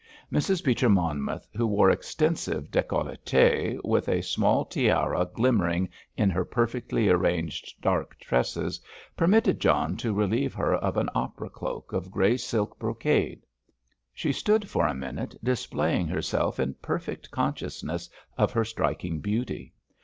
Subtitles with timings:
[0.33, 0.63] Mrs.
[0.63, 7.79] Beecher Monmouth, who wore extensive décolletée, with a small tiara glimmering in her perfectly arranged
[7.83, 8.81] dark tresses,
[9.15, 13.45] permitted John to relieve her of an opera cloak of grey silk brocade.
[14.11, 18.09] She stood for a minute displaying herself in perfect consciousness
[18.39, 19.71] of her striking beauty.